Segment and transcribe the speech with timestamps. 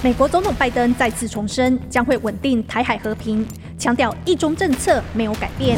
[0.00, 3.44] 美国总统拜登再次重申将会稳定台海和平，
[3.76, 5.76] 强调一中政策没有改变。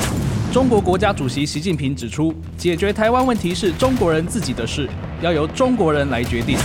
[0.53, 4.87] 中国国家主席习近平指出，解决台湾问题是中国人自己的事，
[5.23, 6.59] 要由中国人来决定。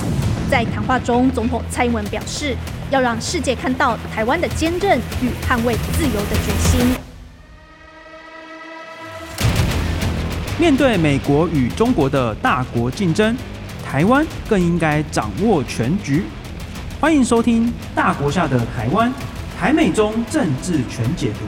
[0.52, 2.57] 在谈话中，总统蔡英文表示，
[2.91, 6.97] 要让世界看到台湾的坚韧与捍卫自由的决心。
[10.60, 13.33] 面对美国与中国的大国竞争，
[13.81, 16.23] 台湾更应该掌握全局。
[17.05, 19.12] 欢迎收听《大国下的台湾》，
[19.55, 21.45] 台美中政治全解读，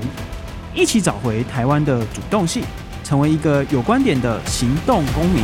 [0.80, 2.63] 一起找回台湾的主动性，
[3.04, 5.44] 成为一个有观点的行动公民。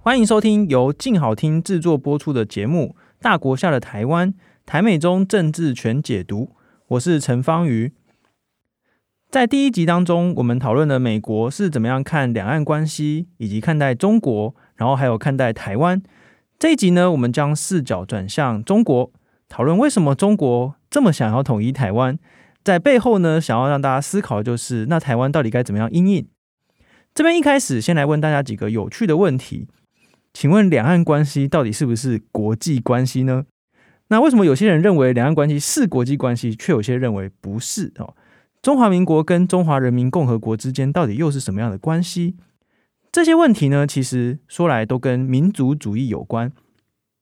[0.00, 4.30] 欢迎收听由静好听制作播出的节目《大国下的台湾》，
[4.66, 6.50] 台美中政治全解读。
[6.88, 7.94] 我是陈芳瑜。
[9.30, 16.02] 在第一集当中，我们讨论了美国是怎么样看两岸关系，以及看待中国，然后还有看待台湾。
[16.58, 19.12] 这一集呢，我们将视角转向中国，
[19.48, 22.18] 讨论为什么中国这么想要统一台湾，
[22.64, 26.26] 在背后呢，想要让大家思考的就是，那台湾到底该怎么样因应？
[27.14, 29.68] 这边一开始先来问大家几个有趣的问题，
[30.34, 33.44] 请问两岸关系到底是不是国际关系呢？
[34.08, 38.16] 那为什么有些人认为两岸关系是国际关系，却有些认为不是哦？
[38.62, 42.36] 中华民国跟中华人民共和国之间到底又是什么样的关系？
[43.10, 46.52] 这些问题呢，其实说来都跟民族主义有关，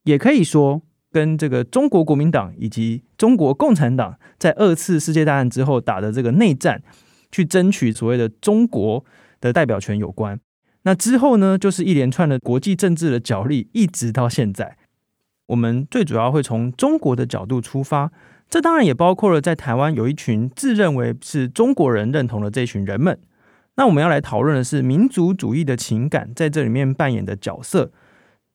[0.03, 6.83] 也可以说跟这个中国国民党以及中国共产党在二次世界大战之后打的这个内战，
[7.31, 9.05] 去争取所谓的中国
[9.41, 10.41] 的代表权有关。
[10.83, 14.77] 那之后呢，就是一连串的国际政治的角力，一直到现在。
[15.47, 18.13] 我们最主要会从中国的角度出发，
[18.51, 23.19] 这当然也包括了在台湾有一群自认为是中国人认同的这群人们。
[23.77, 27.93] 那我们要来讨论的是民族主义的情感在这里面扮演的角色。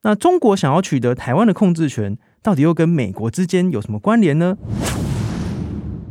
[0.02, 4.58] 那中国想要取得台湾的控制权，到底又跟美国之间有什么关联呢？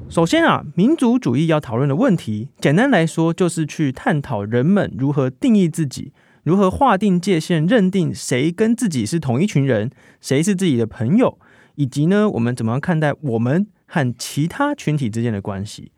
[0.09, 6.13] 首先啊，民族主义要讨论的问题，简单来说就是去探讨人们如何定义自己。
[6.43, 9.91] 如何划定界限，认定谁跟自己是同一群人，
[10.21, 11.39] 谁是自己的朋友，
[11.83, 15.91] 以及呢，我们怎么样看待我们和其他群体之间的关系？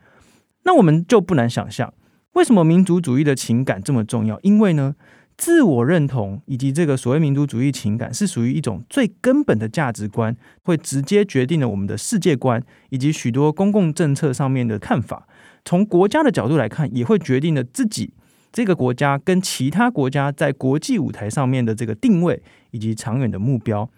[0.62, 1.92] 那我们就不难想象，
[2.32, 4.40] 为什么民族主义的情感这么重要？
[4.40, 4.94] 因为呢，
[5.36, 15.28] 自我认同以及这个所谓民族主义情感是属于一种最根本的价值观，会直接决定了我们的世界观以及许多公共政策上面的看法。
[15.66, 18.14] 从国家的角度来看，也会决定了自己。
[18.50, 22.40] 这个国家跟其他国家在国际舞台上面的这个定位
[22.70, 23.90] 以及长远的目标，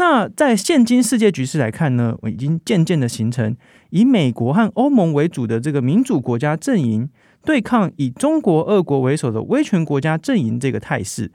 [0.00, 3.54] 那在现今世界局势来看呢，我已经渐渐的形成
[3.90, 7.10] 以美国和欧盟为主的这个民主国家阵营
[7.44, 11.30] 对抗以中国、俄国为首的威权国家阵营这个态势。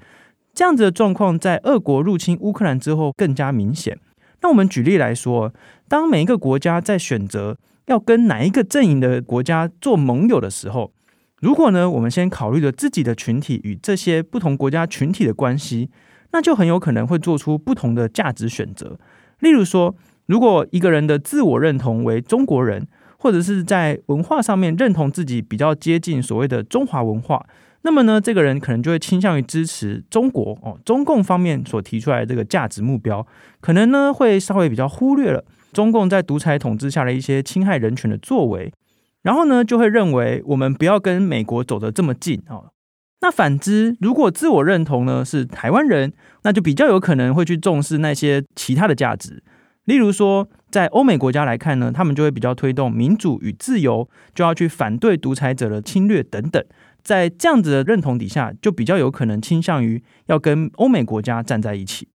[0.56, 4.00] 这样子的状况在俄国入侵乌克兰之后更加明显。
[4.42, 5.54] 那我们举例来说，
[5.88, 10.92] 当每一个国家在选择要跟哪一个阵营的国家做盟友的时候，
[11.40, 15.92] 如果呢，我们先考虑了自己的群体与这些不同国家群体的关系，
[16.36, 19.00] 那就很有可能会做出不同的价值选择。
[19.40, 22.86] 例如说，如果一个人的自我认同为中国人，
[23.18, 27.42] 或者是在文化上面认同自己比较接近所谓的中华文化，
[27.84, 33.26] 那么呢，这个人可能就会倾向于支持中国哦，中共方面所提出来的这个价值目标，
[33.62, 35.42] 可能呢会稍微比较忽略了
[35.72, 38.74] 中共在独裁统治下的一些侵害人权的作为。
[39.22, 42.75] 然后呢，就会认为我们不要跟美国走得这么近啊。
[43.22, 49.42] 那反之，如果自我认同呢是台湾人，那就比较有可能会去重视那些其他的价值。
[49.86, 56.64] 例如说，在欧美国家来看呢，他们就会比较推动民主与自由，就要去反对独裁者的侵略等等。
[57.04, 62.10] 在这样子的认同底下，就比较有可能倾向于要跟欧美国家站在一起。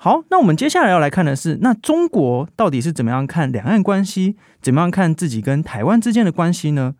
[0.00, 6.94] 好，那我们接下来要来看的是，那中国到底是怎么样看两岸关系，怎么样看自己跟台湾之间的关系呢？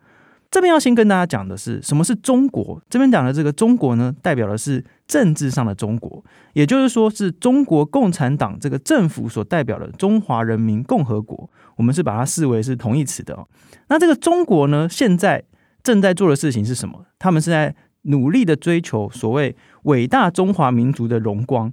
[0.49, 2.81] 这边要先跟大家讲的是，什么是中国？
[2.89, 6.23] 这边讲的这个中国呢，代表的是政治上的中国，
[6.53, 13.47] 也就是说是中国共产党这个政府所代表的中华人民共和国，我们是把它视为是同义词的哦。
[13.89, 15.43] 那这个中国呢，现在
[15.83, 17.05] 正在做的事情是什么？
[17.19, 21.71] 他们是在努力的追求所谓伟大中华民族的荣光。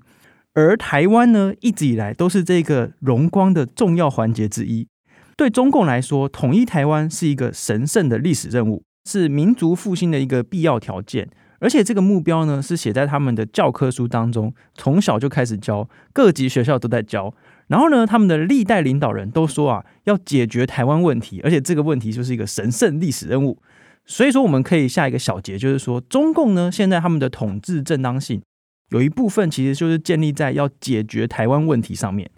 [0.54, 4.86] 而台湾呢，一直以来都是这个荣光的重要环节之一。
[5.36, 11.28] 对中共来说，统一台湾是一个神圣的历史任务，是民族复兴的一个必要条件。
[11.60, 17.32] 而且这个目标呢，是写在他们的教科书当中，从小就开始教，各级学校都在教。
[17.68, 23.62] 然后呢，他们的历代领导人都说啊，要解决台湾问题，而且这个问题就是一个神圣历史任务。
[24.04, 28.42] 所以说，我们可以下一个小结，就是说，中共呢，现在他们的统治正当性。
[28.90, 32.30] 有一部分其实就是建立在要解决台湾问题上面。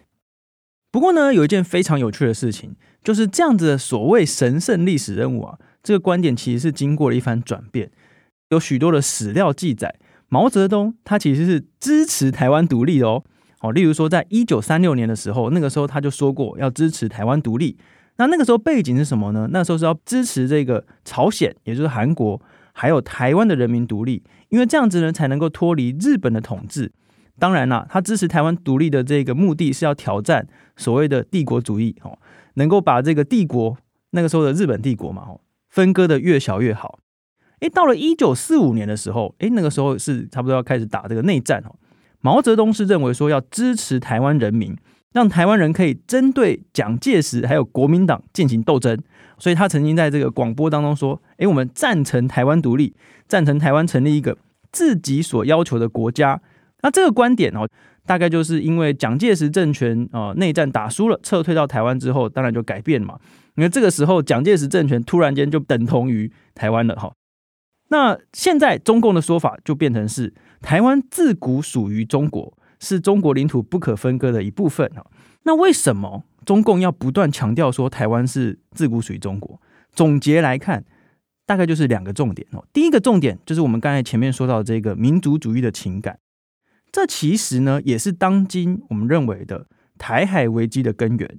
[0.97, 7.91] 不过呢，有一件非常有趣的事情，就是这样子的所谓神圣历史任务啊，这个观点其实是经过了一番转变。
[8.49, 9.95] 有许多的史料记载，
[10.31, 13.23] 毛泽东他其实是支持台湾独立的哦。
[13.61, 17.77] 哦，例如说，在一九三六年的时候，那个时候他就说过要支持台湾独立。
[18.17, 19.47] 那那个时候背景是什么呢？
[19.53, 22.41] 那时候是要支持这个朝鲜，也就是韩国，
[22.73, 26.91] 还有台湾的人民独立，因为这样子呢才能够脱离日本的统治。
[27.39, 30.47] 当然啦，他支持台湾独立的这个目的是要挑战
[30.77, 32.19] 所谓的帝国主义哦，
[32.55, 33.77] 能够把这个帝国
[34.11, 36.99] 那个时候的日本帝国嘛哦分割的越小越好。
[37.61, 41.75] 诶，到了一九四五年的时候，诶，那个时候是差不多要开始打这个内战哦。
[42.21, 44.75] 毛泽东是认为说要支持台湾人民，
[45.13, 48.99] 让台湾人可以针对蒋介石还有国民党进行斗争，
[49.39, 52.95] 所以他曾经在这个广播当中说：“诶，我们赞成台湾独立，
[53.29, 54.39] 赞成台湾成立一个
[54.73, 56.41] 自己所要求的国家。”
[56.83, 57.69] 那这个观点哦，
[58.05, 63.19] 大概就是因为蒋介石政权啊内战打输了，撤退到台湾之后，当然就改变嘛。
[63.57, 67.13] 因为这个时候蒋介石政权突然间就等同于台湾了哈。
[67.89, 75.07] 那现在中共的说法就变成是台湾自古属于中国，是中国领土不可分割的一部分哈。
[75.45, 79.61] 那为什么中共要不断强调说台湾是自古属于中国？
[79.93, 80.85] 总结来看，
[81.47, 82.63] 大概就是两个重点哦。
[82.73, 86.19] 第一个重点就是我们刚才前面说到的这个民族主义的情感。
[86.97, 89.67] 这其实呢，也是当今我们认为的
[89.99, 91.39] 台海危机的根源。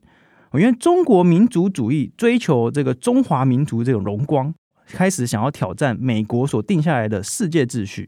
[0.54, 4.54] 因为中国民族主义追求这个中华民族这种荣光，
[4.86, 8.08] 开始想要挑战美国所定下来的世界秩序。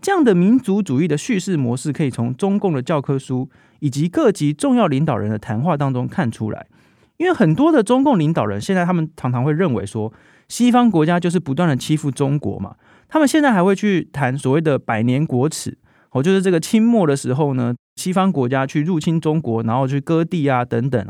[0.00, 3.50] 这样的民族主义的叙事模式，可以从中共的教科书
[3.80, 6.68] 以及各级重要领导人的谈话当中看出来。
[7.16, 10.12] 因为很多的中共领导人现在他们常常会认为说，
[10.46, 12.76] 西方国家就是不断的欺负中国嘛。
[13.08, 15.76] 他们现在还会去谈所谓的百年国耻。
[16.12, 21.06] 哦，就是这个清末的时候呢，西方国家去入侵中国，然后去割地啊等等。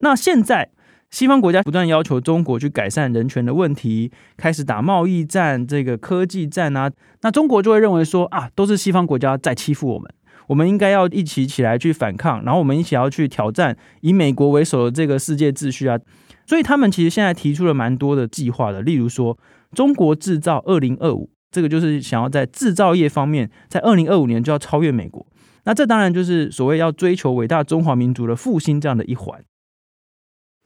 [0.00, 0.68] 那现在
[1.10, 6.90] 西方国家不断要求中国去改善人权的问题，开始打贸易战、这个科技战啊。
[7.22, 10.12] 那中国就会认为说啊，都是西方国家在欺负我们，
[10.48, 15.98] 我们应该要一起起来去反抗，然后我们一起要去挑战以美国为首的这个世界秩序啊。
[16.46, 19.38] 所以他们其实现在提出了蛮多的计划的，例如说
[19.72, 21.30] 中国制造二零二五。
[21.50, 25.26] 这个就是想要在制造业方面，在二零二五年就要超越美国。
[25.64, 29.42] 那这当然就是所谓要追求伟大中华民族的复兴这样的一环。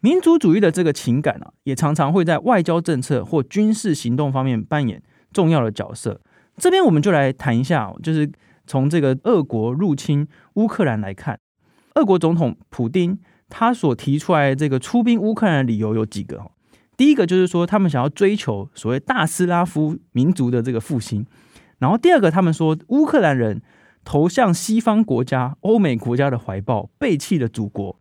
[0.01, 5.03] 民族主义的这个情感啊，也常常会在外交政策或军事行动方面扮演
[5.33, 6.21] 重要的角色。
[6.59, 8.31] 这边我们就来谈一下，就是
[8.67, 11.41] 从这个俄国入侵乌克兰来看，
[11.95, 16.51] 俄国总统普丁他所提出来的这个出兵乌克兰的理由有几个。
[16.97, 21.27] 第一个就是说，他们想要追求所谓大斯拉夫民族的这个复兴，
[21.79, 23.61] 然后第二个，他们说乌克兰人
[24.05, 27.97] 投向西方国家、欧美国家的怀抱，背弃了祖国。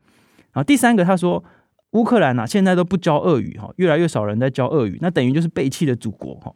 [0.52, 1.44] 然后第三个，他说
[1.92, 6.54] 乌克兰呐、啊，现在都不教俄语哈，越来越少人在教俄语，那等于就是背弃了祖国哈。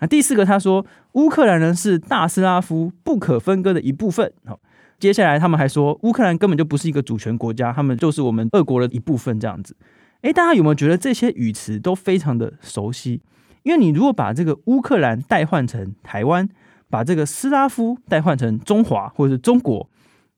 [0.00, 4.30] 那第四个，他说乌克兰人是大斯拉夫不可分割的一部分。
[4.44, 4.58] 好，
[4.98, 9.74] 接下来他们还说乌克兰根本就不是一个主权国家，他们就是我们俄国的一部分这样子。
[10.22, 13.22] 诶，大家有没有觉得这些语词都非常的熟悉？
[13.62, 16.48] 因为你如果把这个乌克兰代换成台湾，
[16.88, 19.88] 把这个斯拉夫代换成中华或者是中国，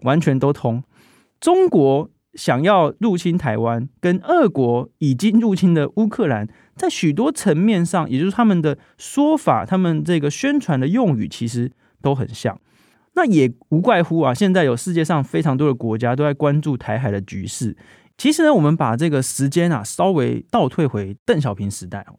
[0.01, 0.83] 完全都通。
[1.41, 12.61] 中国想要入侵台湾，跟俄国已经入侵的乌克兰，在许多层面上，也就是他们的说法、他们这个宣传的用语，其实都很像。
[13.15, 17.77] 那也无怪乎啊，现在有世界上非常多的国家都在关注台海的局势。
[18.17, 22.19] 其实呢，我们把这个时间啊稍微倒退回邓小平时代哦。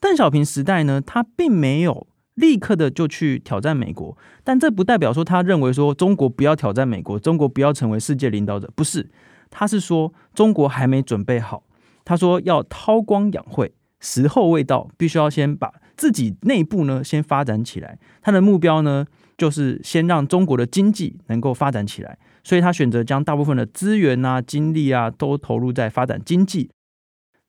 [0.00, 9.10] 邓小平时代呢，他并没有立刻的就去挑战美国，但这不代表说他认为说中国不要挑战美国，中国不要成为世界领导者，不是，
[9.50, 11.64] 他是说中国还没准备好。
[12.04, 17.98] 他说要韬光养晦，时候未到，必须要先把自己内部呢先发展起来。
[18.20, 19.06] 他的目标呢，
[19.38, 22.18] 就是先让中国的经济能够发展起来。
[22.44, 26.70] 所以他选择将大部分的资源啊、精力啊都投入在发展经济。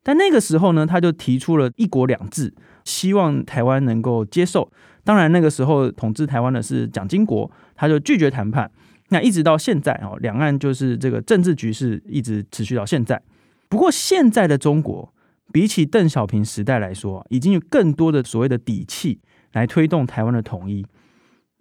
[0.01, 4.71] 但那个时候呢，他就提出了一国两制，希望台湾能够接受。
[5.03, 8.71] 当然，那个时候统治台湾的是蒋经国，他就拒绝谈判。
[9.09, 13.21] 那一直到现在哦，两岸就是这个政治局势一直持续到现在。
[13.67, 15.13] 不过，现在的中国
[15.51, 19.19] 比起邓小平时代来说，已经有更多的所谓的底气
[19.53, 20.85] 来推动台湾的统一。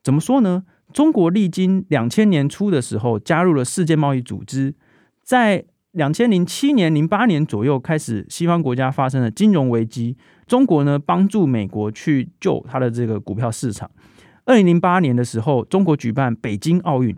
[0.03, 0.65] 怎么说呢？
[0.95, 4.73] 中国历经两千年初的时候加入了世界贸易组织，
[5.25, 13.91] 在两千零七年、零八年左右开始，西方国家发生了金融危机，中国呢帮助美国去救它的这个股票市场，
[14.45, 17.17] 二零零八年的时候，中国举办北京奥运，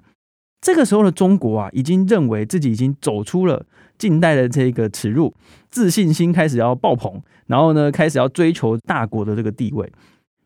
[0.62, 3.66] 这个时候的中国啊，已经认为自己已经走出了
[3.98, 5.34] 近代的这个耻辱，
[5.70, 9.92] 自信心开始要爆棚，然后呢，开始要追求大国的这个地位。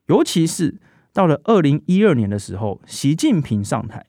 [0.08, 0.74] 尤其是
[1.12, 4.06] 到了二零一二年的时候，习近平上台，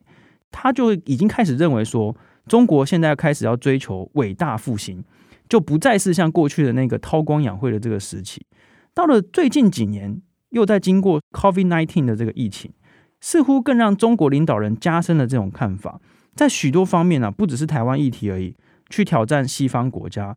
[0.51, 2.15] 他就已经开始认为说，
[2.47, 5.03] 中国现在要开始要追求伟大复兴，
[5.49, 8.45] 就不再是像过去的那个韬光养晦的这个时期。
[8.93, 12.71] 到了最近几年，又在经过 COVID-19 的这个疫情，
[13.19, 15.99] 似乎更让中国领导人加深了这种看法，
[16.35, 18.55] 在许多方面呢、啊，不只是台湾议题而已，
[18.89, 20.35] 去挑战西方国家。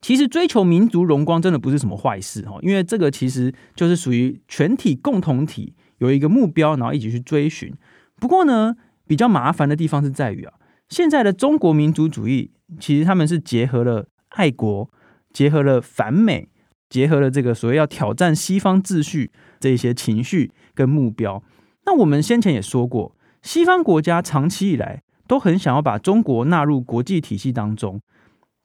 [0.00, 7.72] 其实追求民族荣光真的不是什么坏事哈，因为这个其实就是属于全体共同体有一个目标，然后一起去追寻。
[8.16, 8.76] 不过呢，
[9.06, 10.52] 比较麻烦的地方是在于啊，
[10.90, 14.90] 现在的中国民族主义其实他们是结合了爱国，
[15.32, 16.48] 结合了反美。
[16.88, 19.30] 结合了这个所谓要挑战西方秩序
[19.60, 21.40] 这些情绪跟目标，
[21.86, 28.00] 那我们先前也说过，西方国家长期以来都很想要把中国纳入国际体系当中，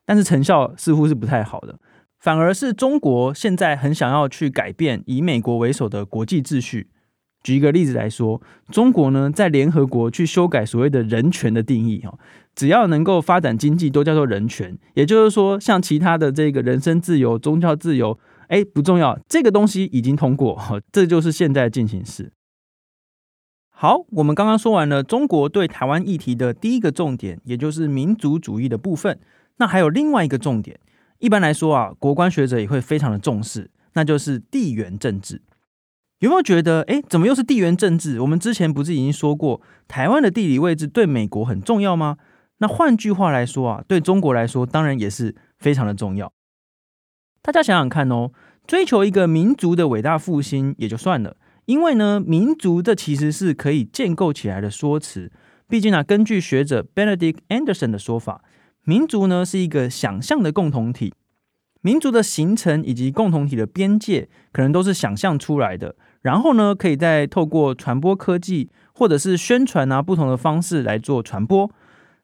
[0.08, 1.78] 但是成效似乎是不太好的，
[2.18, 6.90] 反而是中国现在很想要去改变以美国为首的国际秩序。
[7.46, 12.18] 举一个例子来说，中国呢在联合国去修改所谓的人权的定义哈，
[12.56, 20.60] 只要能够发展经济都叫做人权，也就是说，像其他的这个人身自由、宗教自由，哎，不重要，这个东西已经通过，
[20.92, 22.32] 这就是现在进行式。
[23.70, 29.20] 好，我们刚刚说完了中国对台湾议题的第一个重点，也就是民族主义的部分。
[29.58, 30.80] 那还有另外一个重点，
[31.20, 35.44] 一般来说啊，国关学者也会非常的重视，那就是地缘政治。
[36.20, 38.22] 有没有觉得，哎，怎么又是地缘政治？
[38.22, 42.18] 我们之前不是已经说过，台湾的地理位置对美国很重要吗？
[42.60, 46.32] 那换句话来说啊，对中国来说，当然也是非常的重要。
[47.42, 48.32] 大家想想看哦，
[48.66, 55.32] 追求一个民族的伟大复兴也就算了，因为呢，民族这其实是可以建构起来的说辞。
[55.68, 58.42] 毕竟啊，根据学者 Benedict Anderson 的说法，
[58.84, 61.14] 民族呢是一个想象的共同体。
[61.86, 65.96] 民族的形成以及共同体的边界，可能都是想象出来的。
[66.24, 71.70] 然后呢，可以再透过传播科技或者是宣传啊，不同的方式来做传播。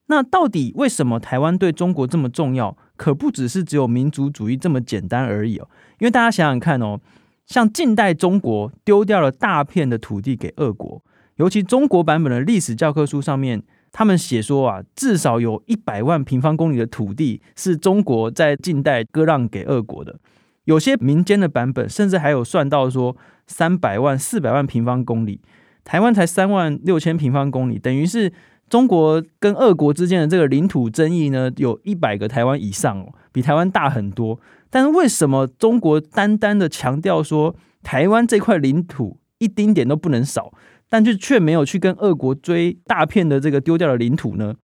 [0.08, 2.76] 那到底为什么台湾对中国这么重要？
[2.98, 5.70] 可不只是只有民族主义这么简单而已哦。
[6.00, 7.00] 因为大家想想看哦，
[7.46, 11.04] 像近代中国丢掉了大片的土地给俄国，
[11.36, 13.62] 尤其中国版本的历史教科书上面。
[13.92, 20.20] 他们写说啊，至少有一百万平方公里的土地是中国在近代割让给俄国的。
[20.66, 23.18] 有些民间的版本甚至还有算到说
[23.48, 25.42] 三百万、四百万平方公里。
[25.84, 28.32] 台湾才三万六千平方公里，等于是
[28.70, 34.40] 中国跟俄国之间的这个领土争议呢，有一百个台湾以上哦，比台湾大很多。
[34.70, 40.54] 但是为什么中国单单的强调说台湾这块领土一丁点都不能少？
[40.92, 44.56] 但就却没有去跟俄国追大片的这个丢掉的领土呢？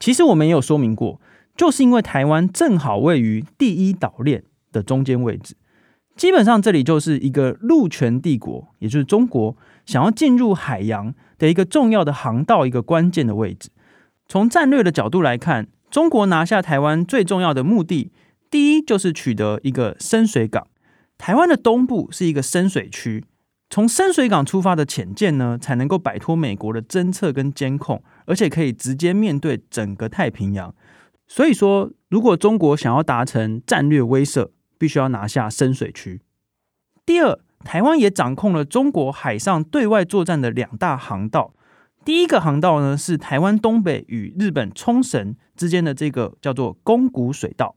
[0.00, 1.20] 其实我们也有说明过，
[1.56, 5.54] 就是因为台湾正好位于第一岛链的中间位置，
[6.16, 13.70] 基本上这里就是一个陆权帝国，也就是中国想要进入海洋的一个重要的航道，一个关键的位置。
[14.26, 18.10] 从战略的角度来看，中国拿下台湾最重要的目的，
[18.50, 20.66] 第一就是取得一个深水港。
[21.16, 23.24] 台湾的东部是一个深水区。
[23.68, 30.74] 从深水港出发的潜舰呢，才能够摆脱美国的侦测跟监控，而且可以直接面对整个太平洋。
[31.26, 36.22] 所以说，如果中国想要达成战略威慑，必须要拿下深水区。
[37.04, 41.52] 第二，台湾也掌控了中国海上对外作战的两大航道。
[42.04, 47.74] 第一个航道呢，是台湾东北与日本冲绳之间的这个叫做宫古水道。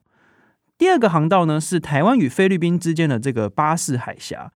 [0.77, 4.51] 第二个航道呢，是台湾与菲律宾之间的这个巴士海峡。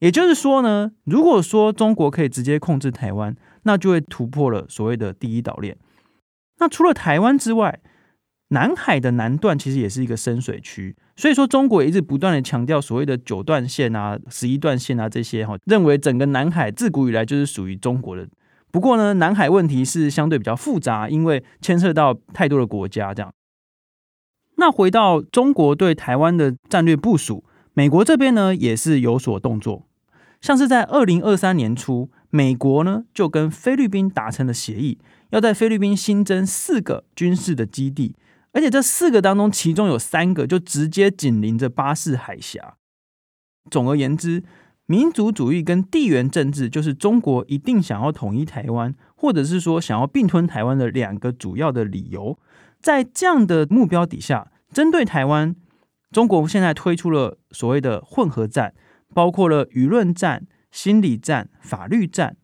[0.00, 5.76] 也就是说呢，如果说中国可以直接控制台湾，那就会突破了所谓的第一岛链。
[6.58, 7.80] 那除了台湾之外，
[8.50, 10.96] 南海的南段其实也是一个深水区。
[11.16, 18.28] 所以说，中国一直不断的强调所谓的九段线啊、十一段线啊这些哈，认为整个南海自古以来就是属于中国的。
[18.70, 23.32] 不过呢，南海问题是相对比较复杂，因为牵涉到太多的国家这样。
[24.56, 29.87] 那回到中国对台湾的战略部署，美国这边呢也是有所动作。
[30.40, 34.98] 像是在二零二三年初，美国呢就跟菲律宾达成了协议，
[35.30, 38.14] 要在菲律宾新增四个军事的基地，
[38.52, 42.76] 而且这四个当中，其中有三个就直接紧邻着巴士海峡。
[43.70, 44.44] 总而言之，
[44.86, 52.38] 民族主义跟地缘政治就是中国一定想要统一台湾，或者是说想要并吞台湾的两个主要的理由。
[52.80, 55.56] 在这样的目标底下，针对台湾，
[56.12, 58.72] 中国现在推出了所谓的混合战。
[59.14, 62.36] 包括了舆论战、心理战、法律战，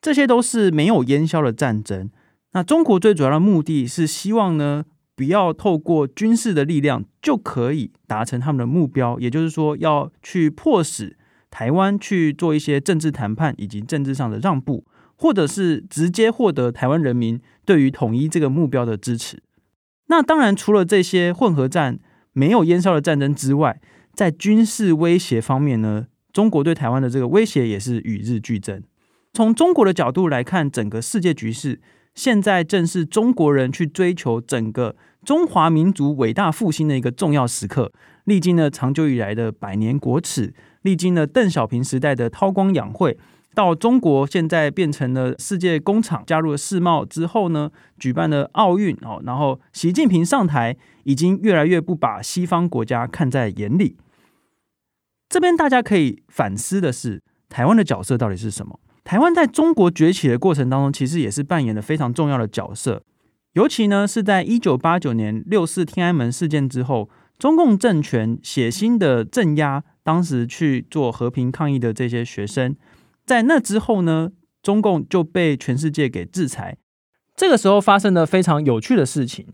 [0.00, 2.10] 这些都是没有烟消的战争。
[2.52, 11.16] 那中国最主要的目的是希望呢，不要透过军事的力量就可以达成他们的目标，也就是说，要去迫使
[11.50, 19.42] 台湾去做一些政治谈判以及政治上的让步，或者是直接获得台湾人民对于统一这个目标的支持。
[20.06, 22.00] 那当然，除了这些混合战、
[22.32, 23.80] 没有烟消的战争之外，
[24.12, 28.82] 在军事威胁方面呢，中国对台湾的这个威胁也是与日俱增。
[29.32, 31.80] 从中国的角度来看，整个世界局势。
[32.12, 37.92] 现在正是中国人去追求整个中华民族伟大复兴的一个重要时刻。
[38.24, 40.52] 历经了长久以来的百年国耻，
[40.82, 43.16] 历经了邓小平时代的韬光养晦，
[43.54, 53.96] 到中国现在变成了世界工厂，加入了世贸之后呢，举办了奥运哦，然后习近平上台，已经越来越不把西方国家看在眼里。
[55.28, 58.78] 这边大家可以反思的是，台湾的角色到底是什么？
[59.02, 63.02] 台湾在中国崛起的过程当中，其实也是扮演了非常重要的角色。
[63.54, 72.76] 尤其呢，是在一九八九年六四天安门事件之后，中共政权血腥的镇压当时去做和平抗议的这些学生。
[73.30, 76.76] 在那之后呢，中共就被全世界给制裁。
[77.36, 79.46] 这个时候发生了非常有趣的事情，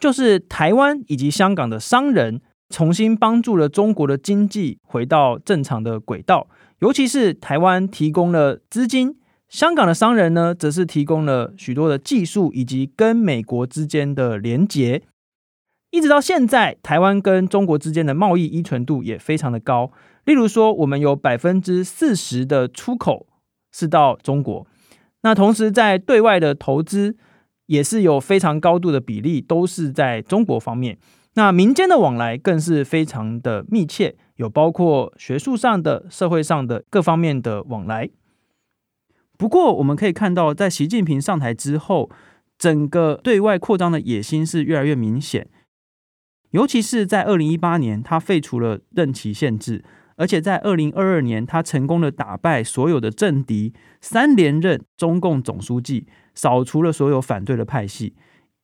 [0.00, 6.48] 就是台湾以及香港的商人重新帮助了中国的经济回到正常的轨道。
[6.80, 9.16] 尤其是台湾提供了资金，
[9.48, 15.02] 香港的商人呢，则是提供了许多的技术以及跟美国之间的连结。
[15.92, 19.92] 一直到现在，台湾跟中国之间的贸易依存度也非常的高。
[20.24, 23.26] 例如说，我们有百分之四十的出口
[23.72, 24.66] 是到中国，
[25.22, 27.16] 那同时在对外的投资
[27.66, 30.98] 也是有非常高度的比例都是在中国方面。
[31.34, 34.16] 那民间的往来更是非常的密切。
[34.36, 38.08] 有包括学术上的、社会上的各方面的往来。
[39.36, 42.10] 不过，我们可以看到，在习近平上台之后，
[42.56, 45.46] 整个对外扩张的野心是越来越明显。
[46.52, 49.84] 尤其是在二零一八年，他废除了任期限制，
[50.20, 58.14] 而且在二零二二年，他成功的打败所有的政敌，三连任中共总书记，扫除了所有反对的派系。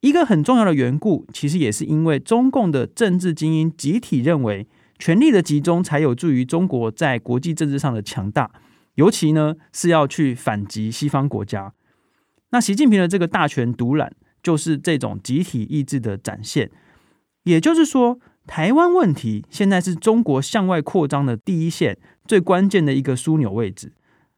[0.01, 4.69] 一个很重要的缘故，其实也是因为中共的政治精英集体认为。
[4.99, 8.51] 权力的集中才有助于中国在国际政治上的强大，
[8.95, 11.75] 尤其呢是要去反击西方国家。
[12.49, 14.11] 那习近平的这个大权独揽，
[14.43, 16.71] 就是这种集体意志的展现。
[17.43, 23.93] 也就是说，台湾问题现在是中国向外扩张的第一线，最关键的一个枢纽位置。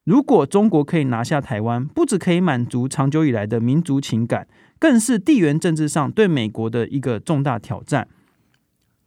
[0.04, 8.08] 如果中国可以拿下台湾，不只可以满足长久以来的民族情感，更是地缘政治上对美国的一个重大挑战。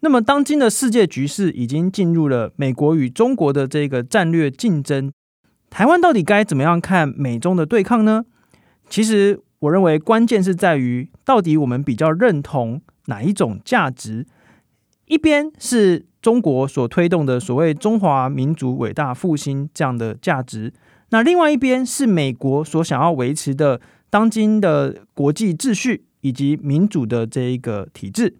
[0.01, 5.11] 那么，当今的世界局势已经进入了美国与中国的这个战略竞争，
[5.71, 8.25] 台湾到底该怎么样看美中的对抗呢？
[8.87, 14.27] 其实，我认为关键是在于，到底我们比较认同哪一种价值？
[15.05, 20.73] 一边是中国所推动的所谓中华民族伟大复兴这样的价值，
[21.09, 28.37] 那另外一边是美国所想要维持的当今的国际秩序以及民主的这一个体制。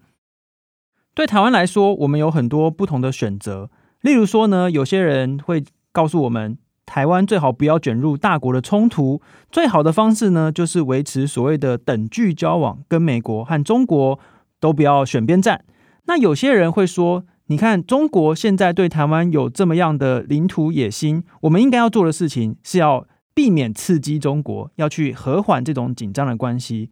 [1.14, 3.70] 对台湾来说，我们有很多不同的选择。
[4.00, 9.20] 例如说呢，有些人会告诉我们，台湾最好不要卷入大国的冲突，
[9.50, 14.18] 最好的方式呢，就是维持所谓的等距交往，跟美国和中国
[14.58, 15.64] 都不要选边站。
[16.06, 26.90] 那有些人会说，你看中国现在对台湾有这么样的领土野心，我们应该要做的事情是要避免刺激中国，要去和缓这种紧张的关系。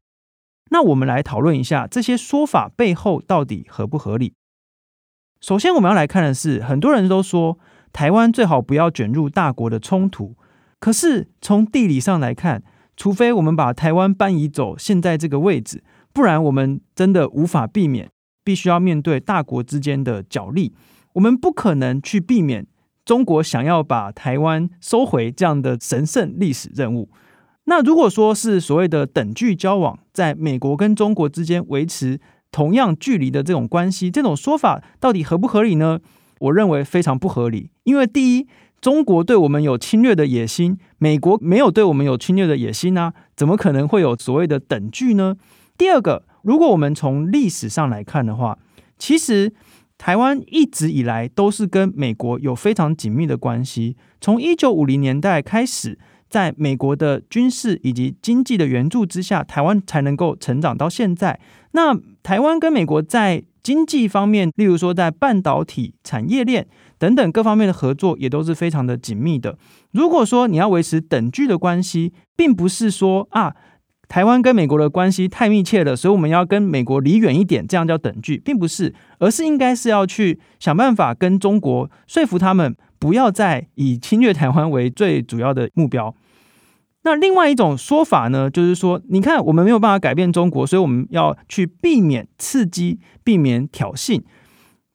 [0.70, 4.34] 那我们来讨论一下这些说法背后到底合不合理。
[5.40, 7.58] 首先，我们要来看的是，很多人都说
[7.92, 10.36] 台湾最好不要卷入大国的冲突。
[10.78, 12.62] 可是从地理上来看，
[12.96, 18.08] 除非我们把台湾搬移走现在这个位置，不然我们真的无法避免，
[18.44, 20.72] 必须要面对大国之间的角力。
[21.14, 22.66] 我们不可能去避免
[23.04, 27.08] 中国想要把台湾收回这样的神圣历史任务。
[27.64, 36.00] 那如果说是所谓的等距交往，在美国跟中国之间维持同样距离的这种关系，这种说法到底合不合理呢？
[36.40, 37.70] 我认为非常不合理。
[37.84, 38.48] 因为第一，
[38.80, 45.36] 中国对我们有侵略的野心，美国没有对我们有侵略的野心啊，怎么可能会有所谓的等距呢？
[45.76, 48.58] 第二个，如果我们从历史上来看的话，
[48.98, 49.52] 其实
[49.98, 55.98] 台湾一直以来都是跟美国有非常紧密的关系，从一九五零年代开始。
[56.30, 61.40] 在美国的军事以及经济的援助之下，台湾才能够成长到现在。
[61.72, 69.58] 那台湾跟美国在经济方面，例如说在半导体产业链等等各方面的合作，也都是非常的紧密的。
[69.90, 73.56] 如果说你要维持等距的关系，并不是说啊，
[74.10, 86.12] 台湾跟美国的关系太密切了，所以我们要跟美国离远一点，这样叫等距，并不是，而是应该是要去想办法跟中国说服他们，不要再以侵略台湾为最主要的目标。
[87.04, 94.20] 那另外一种说法呢，就是说，你看我们没有办法改变中国，所以我们要去避免刺激，避免挑衅。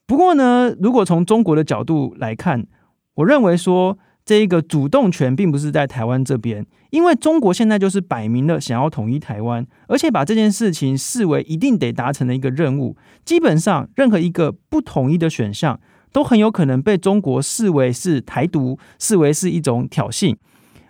[0.05, 2.67] 不过呢，如果从中国的角度来看，
[3.13, 12.95] 我认为说这一个主动权并不是在台湾这边，因为中国现在就是摆明了想要统一台湾，而且把这件事情视为一定得达成的一个任务。
[13.25, 15.77] 基本上，任何一个不统一的选项，
[16.13, 20.37] 都很有可能被中国视为是台独，视为是一种挑衅。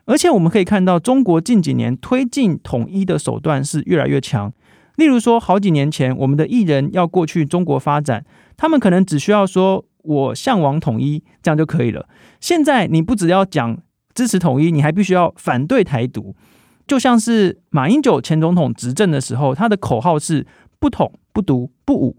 [0.06, 4.54] 而且我们可以看到，中国近几年推进统一的手段是越来越强。
[4.98, 8.24] 例如说，好几年前，我们的艺人要过去中国发展，
[8.56, 12.08] 他们可能只需要说“我向往统一”这样就可以了。
[12.40, 13.80] 现在，你不只要讲
[14.16, 16.36] 支持统一，你还必须要反对台独。
[16.88, 20.48] 就像是马英九前总统执政的时候，他的口号是
[20.80, 22.18] “不统、不独、不武”，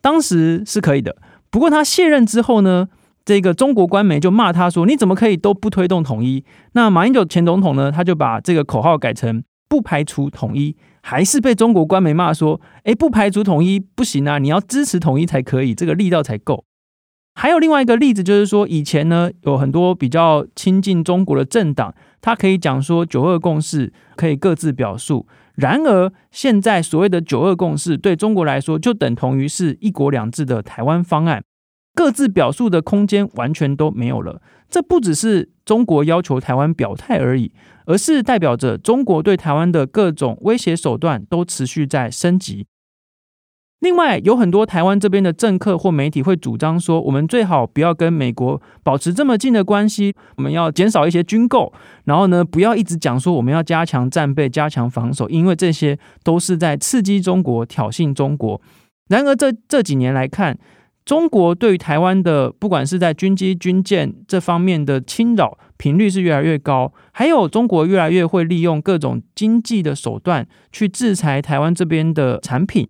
[0.00, 1.16] 当时是可以的。
[1.50, 2.88] 不过他卸任之后呢？
[3.24, 16.64] 这个中国官媒就骂他说：“你怎么可以都不推动统一？”那马英九前总统呢，他就把这个口号改成“不排除统一”，还是被中国官媒骂说：“诶，不排除统一不行啊，你要支持统一才可以，这个力道才够。”
[17.40, 25.24] 还有另外一个例子，就是说以前呢，有很多比较亲近中国的政党，他可以讲说“九二共识”可以各自表述。
[25.54, 31.44] 然而现在所谓的“九二共识”对中国来说，就等同于是一国两制的台湾方案。
[31.94, 34.42] 各自表述的空间完全都没有了。
[34.68, 37.52] 这不只是中国要求台湾表态而已，
[37.86, 42.66] 而是代表着中国对台湾的各种威胁手段都持续在升级。
[43.80, 51.72] 另外，有很多台湾这边的政客或媒体会主张说，我们最好不要跟美国保持这么近的关系，我们要减少一些军购，
[52.04, 58.60] 然后呢，不要一直讲说我们要加强战备、加强防守，因为这些都是在刺激中国、挑衅中国。
[59.08, 60.58] 然而，这这几年来看，
[61.04, 72.88] 中国对于台湾的，不管是在军机、军舰这方面的侵扰频率是越来越高，还有中国越来越会利用各种经济的手段去制裁台湾这边的产品。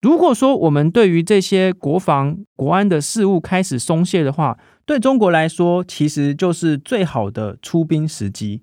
[0.00, 8.62] 如果说我们对于这些国防、国安的事务开始松懈的话，对中国来说其实就是最好的出兵时机。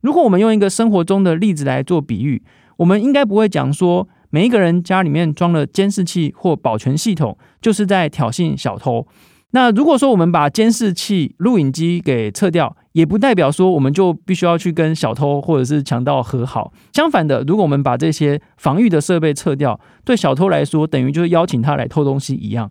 [0.00, 2.42] 如果我们用一个生活中的例子来做比喻，
[2.78, 9.06] 我们应该不会讲说，每一个人家里面装了监视器或保全系统，就是在挑衅小偷。
[9.50, 16.72] 那如果说我们把监视器、录影机给撤掉，也不代表说我们就必须要去跟小偷或者是强盗和好。
[16.92, 22.68] 相反的，如果我们把这些防御的设备撤掉，对小偷来说，等于就是邀请他来偷东西一样。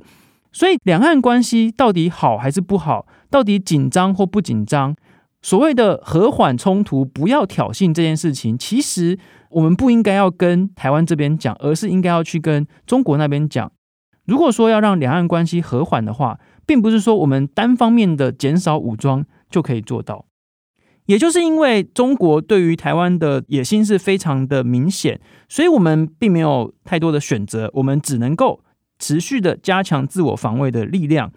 [0.51, 3.05] 所以，两岸关系到底好还是不好？
[3.29, 4.93] 到底紧张或不紧张？
[5.41, 9.17] 所谓的和缓冲突，不要挑衅这件事情，其实。
[9.51, 13.71] 我们不应该要跟台湾这边讲，而是应该要去跟中国那边讲。
[14.25, 20.25] 如果说要让两岸关系和缓的话，并不是说我们单方面的减少武装就可以做到。
[21.05, 28.62] 也就是因为中国对于台湾的野心是非常的明显，所以我们并没有太多的选择，我们只能够
[28.99, 31.31] 持续的加强自我防卫的力量。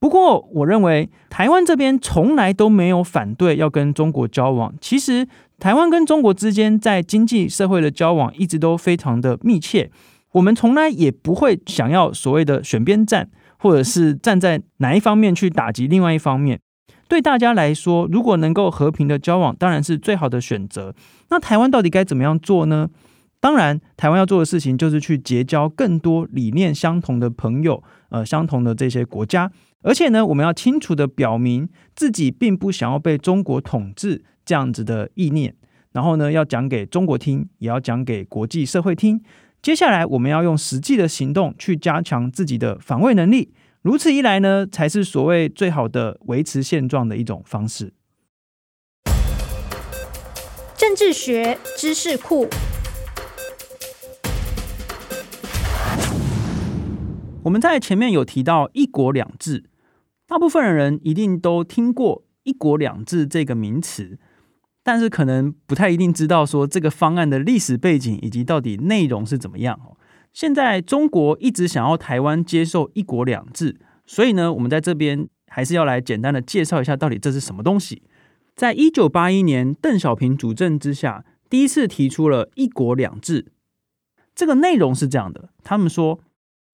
[0.00, 4.74] 不过，我认为台湾这边从来都没有反对要跟中国交往。
[4.80, 5.28] 其实，
[5.60, 9.92] 台湾跟中国之间在经济社会的交往一直都非常的密切。
[10.32, 16.58] 我们从来也不会想要所谓的选边站，或者是站在哪一方面去打击另外一方面。
[17.12, 20.94] 对大家来说，如果能够和平的交往，当然是最好的选择。
[21.28, 22.88] 那台湾到底该怎么样做呢？
[23.38, 29.52] 当然，台湾要做的事情就是去结交更多理念相同的朋友，呃，相同的这些国家。
[29.82, 35.54] 而且呢，我们要清楚地表明自己并不想要被中国统治这样子的意念，
[35.92, 39.22] 然后呢，要讲给中国听，也要讲给国际社会听。
[39.60, 43.52] 接下来，我们要用实际的行动去加强自己的防卫能力。
[43.82, 47.92] 如此一来呢，才是所谓最好的维持现状的一种方式。
[50.76, 52.46] 政治学知识库。
[57.42, 59.64] 我们在前面有提到“一国两制”。
[60.28, 64.16] 大部分的人一定都听过“一国两制”这个名词，
[64.84, 69.80] 但是可能不太一定知道说这个方案的历史背景以及到底内容是怎么样。
[70.32, 78.02] 现在中国一直想要台湾接受“一国两制”，所以呢，我们在这边还是要来简单的介绍一下到底这是什么东西。
[78.54, 83.52] 在一九八一年邓小平主政之下，第一次提出了一国两制。
[84.34, 86.20] 这个内容是这样的：他们说，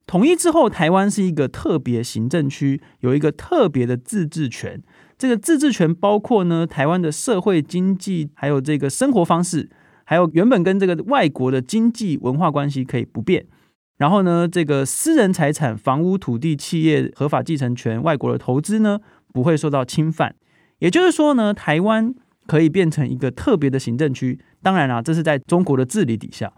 [0.07, 4.81] 统一之后，台湾是一个特别行政区，有一个特别的自治权。
[5.19, 9.69] 这个自治权包括呢，台湾的社会经济，还有这个生活方式，
[10.09, 13.47] 还有原本跟这个外国的经济文化关系可以不变。
[13.99, 19.01] 然后呢，这个私人财产、房屋、土地、企业合法继承权、外国的投资呢，
[19.35, 20.35] 不会受到侵犯。
[20.79, 22.15] 也就是说呢，台湾
[22.47, 24.41] 可以变成一个特别的行政区。
[24.63, 26.51] 当然啦，这是在中国的治理底下。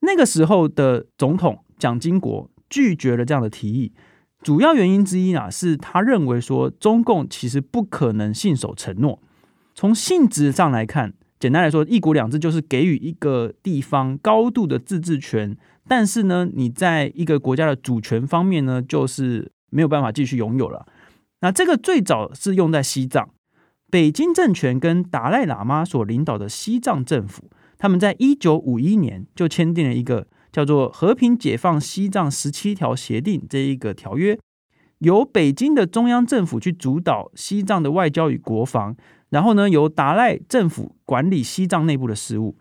[0.00, 2.50] 那个时候的总统蒋经国。
[2.70, 3.92] 拒绝了这样的提议，
[4.44, 9.20] 主要原因之一啊，是他认为说中共其实不可能信守承诺。
[9.74, 15.56] 从性质上来看，简单来说，一国两制就是给予一个地方高度的自治权，
[15.88, 20.86] 但是呢，你在一个国家的主权方面呢，就是没有办法继续拥有了。
[21.40, 23.30] 那这个最早是用在西藏，
[23.90, 30.28] 北京政权跟达赖喇嘛所领导的西藏政府，他们在一九五一年就签订了一个。
[30.52, 34.36] 叫做《和平解放西藏十七条协定》这一个条约，
[35.00, 38.96] 由北京的中央政府去主导西藏的外交与国防，
[39.28, 42.56] 然后呢，由达赖政府管理西藏内部的事务。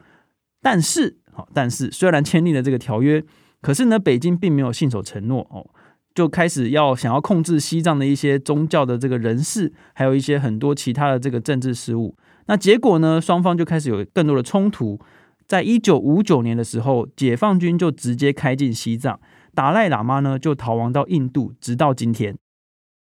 [0.62, 3.24] 但是，好，但是虽然签订了这个条约，
[3.62, 5.66] 可是呢，北京并没有信守承诺哦，
[6.14, 12.16] 就开始要想要控制西藏的一些宗教的这个人士，还有一些很多其他的这个政治事务。
[12.48, 15.00] 那结果呢，双方就开始有更多的冲突。
[15.48, 19.20] 在一九五九年的时候，解放军就直接开进西藏，
[19.54, 22.38] 达赖喇嘛呢就逃亡到印度，直到今天。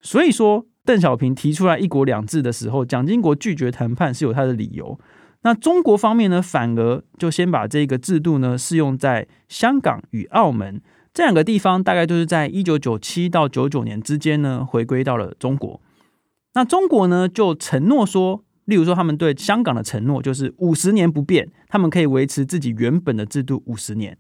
[0.01, 4.99] 所以说，邓小平提出来一国两制的时候，蒋经国拒绝谈判是有他的理由。
[5.42, 10.81] 那中国方面呢，反而就先把这个制度呢适用在香港与澳门
[11.12, 15.81] 这两个地方，大概都是在一九九七到九九年之间呢回归到了中国。
[16.55, 18.44] 那中国呢就承诺说。
[18.66, 24.16] 例如说，他们对香港的承诺就是五十年不变，他们可以维持自己原本的制度五十年。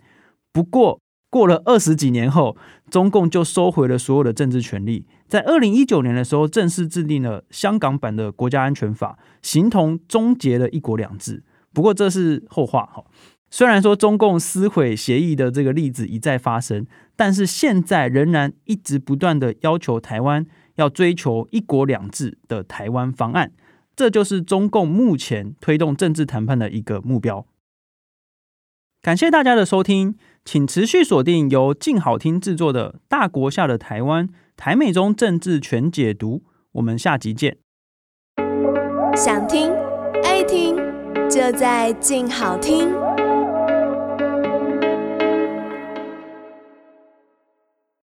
[0.52, 1.00] 不过，
[1.34, 2.56] 过了二十几年后，
[2.88, 11.42] 中共就收回了所有的政治权利，在二零一九年的时候，正式制定了香港版的国家安全法，形同终结了一国两制。
[11.72, 13.02] 不过，这是后话哈。
[13.50, 23.50] 虽然说中共撕毁协议的这个例子一再发生，但是现在仍然一直不断的要求台湾要追求一国两制的台湾方案。
[23.96, 27.44] 这就是中共目前推动政治谈判的一个目标。
[29.04, 30.14] 感谢大家的收听，
[30.46, 36.42] 请持续锁定由静好听制作的《大国下的台湾》台美中政治全解读。
[36.72, 37.58] 我们下集见。
[39.14, 39.70] 想听
[40.22, 40.76] 爱听，
[41.28, 42.94] 就在静好听。